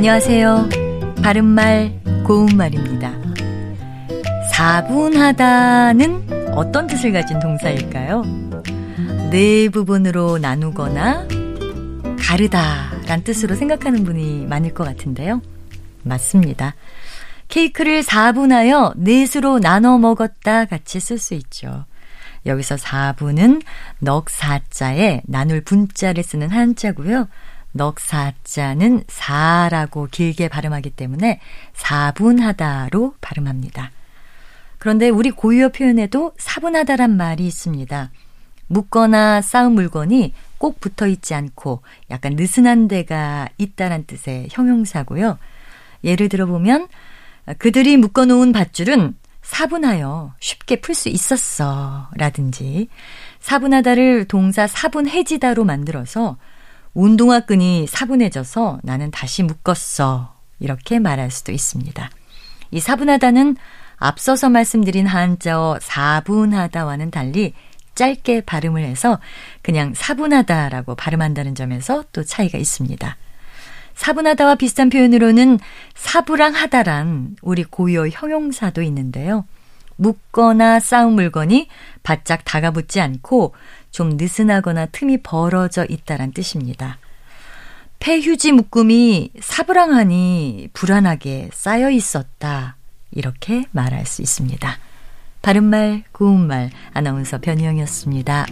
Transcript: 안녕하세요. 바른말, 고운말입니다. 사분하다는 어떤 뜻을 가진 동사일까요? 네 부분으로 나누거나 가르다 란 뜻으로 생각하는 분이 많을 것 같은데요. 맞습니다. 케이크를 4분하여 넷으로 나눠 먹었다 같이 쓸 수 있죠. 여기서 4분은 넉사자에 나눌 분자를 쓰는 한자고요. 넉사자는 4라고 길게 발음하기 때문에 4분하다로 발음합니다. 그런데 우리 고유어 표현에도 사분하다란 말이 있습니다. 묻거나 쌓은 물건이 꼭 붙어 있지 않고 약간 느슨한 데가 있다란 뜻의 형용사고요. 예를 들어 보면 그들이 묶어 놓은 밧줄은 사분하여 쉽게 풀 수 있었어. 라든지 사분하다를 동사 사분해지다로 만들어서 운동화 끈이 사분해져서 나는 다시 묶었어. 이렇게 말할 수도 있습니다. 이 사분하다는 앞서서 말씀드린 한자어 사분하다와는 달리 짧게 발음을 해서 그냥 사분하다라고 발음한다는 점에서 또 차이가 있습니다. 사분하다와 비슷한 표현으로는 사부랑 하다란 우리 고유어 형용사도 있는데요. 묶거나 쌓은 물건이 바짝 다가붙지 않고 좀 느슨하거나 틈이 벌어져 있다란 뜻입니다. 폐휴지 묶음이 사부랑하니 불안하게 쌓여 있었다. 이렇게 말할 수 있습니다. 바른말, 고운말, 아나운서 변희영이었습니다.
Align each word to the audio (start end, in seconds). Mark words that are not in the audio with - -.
안녕하세요. 0.00 0.70
바른말, 1.22 2.00
고운말입니다. 2.24 3.12
사분하다는 4.50 6.54
어떤 6.54 6.86
뜻을 6.86 7.12
가진 7.12 7.38
동사일까요? 7.38 8.22
네 9.30 9.68
부분으로 9.68 10.38
나누거나 10.38 11.28
가르다 12.18 12.92
란 13.08 13.22
뜻으로 13.22 13.54
생각하는 13.54 14.04
분이 14.04 14.46
많을 14.46 14.72
것 14.72 14.84
같은데요. 14.84 15.42
맞습니다. 16.02 16.76
케이크를 17.48 18.02
4분하여 18.02 18.94
넷으로 18.96 19.58
나눠 19.58 19.98
먹었다 19.98 20.64
같이 20.64 20.98
쓸 20.98 21.18
수 21.18 21.34
있죠. 21.34 21.84
여기서 22.46 22.76
4분은 22.76 23.60
넉사자에 23.98 25.20
나눌 25.26 25.60
분자를 25.60 26.22
쓰는 26.22 26.48
한자고요. 26.48 27.28
넉사자는 27.72 29.04
4라고 29.04 30.10
길게 30.10 30.48
발음하기 30.48 30.90
때문에 30.90 31.40
4분하다로 31.74 33.14
발음합니다. 33.20 33.90
그런데 34.78 35.08
우리 35.08 35.30
고유어 35.30 35.68
표현에도 35.68 36.32
사분하다란 36.38 37.16
말이 37.16 37.46
있습니다. 37.46 38.10
묻거나 38.66 39.42
쌓은 39.42 39.72
물건이 39.72 40.32
꼭 40.58 40.80
붙어 40.80 41.06
있지 41.06 41.34
않고 41.34 41.82
약간 42.10 42.34
느슨한 42.36 42.88
데가 42.88 43.48
있다란 43.58 44.04
뜻의 44.06 44.48
형용사고요. 44.50 45.38
예를 46.04 46.28
들어 46.28 46.46
보면 46.46 46.88
그들이 47.58 47.96
묶어 47.96 48.24
놓은 48.26 48.52
밧줄은 48.52 49.16
사분하여 49.42 50.34
쉽게 50.38 50.80
풀 50.80 50.94
수 50.94 51.08
있었어. 51.08 52.08
라든지 52.14 52.88
사분하다를 53.40 54.26
동사 54.26 54.66
사분해지다로 54.66 55.64
만들어서 55.64 56.36
운동화 56.94 57.40
끈이 57.40 57.86
사분해져서 57.86 58.80
나는 58.82 59.10
다시 59.10 59.42
묶었어. 59.42 60.34
이렇게 60.58 60.98
말할 60.98 61.30
수도 61.30 61.52
있습니다. 61.52 62.10
이 62.72 62.80
사분하다는 62.80 63.56
앞서서 63.96 64.48
말씀드린 64.48 65.06
한자어 65.06 65.78
사분하다와는 65.80 67.10
달리 67.10 67.54
짧게 67.94 68.42
발음을 68.42 68.82
해서 68.82 69.18
그냥 69.62 69.92
사분하다라고 69.94 70.94
발음한다는 70.94 71.54
점에서 71.54 72.04
또 72.12 72.24
차이가 72.24 72.58
있습니다. 72.58 73.16
사분하다와 73.94 74.54
비슷한 74.54 74.88
표현으로는 74.88 75.58
사부랑 75.94 76.54
하다란 76.54 77.36
우리 77.42 77.64
고유어 77.64 78.08
형용사도 78.08 78.80
있는데요. 78.82 79.44
묶거나 79.96 80.80
쌓은 80.80 81.12
물건이 81.12 81.68
바짝 82.02 82.44
다가붙지 82.44 83.02
않고 83.02 83.54
좀 83.90 84.16
느슨하거나 84.16 84.86
틈이 84.86 85.18
벌어져 85.18 85.84
있다란 85.88 86.32
뜻입니다. 86.32 86.98
폐휴지 87.98 88.52
묶음이 88.52 89.32
사부랑하니 89.40 90.70
불안하게 90.72 91.50
쌓여 91.52 91.90
있었다. 91.90 92.76
이렇게 93.10 93.66
말할 93.72 94.06
수 94.06 94.22
있습니다. 94.22 94.78
바른말, 95.42 96.04
고운말, 96.12 96.70
아나운서 96.92 97.38
변희영이었습니다. 97.40 98.46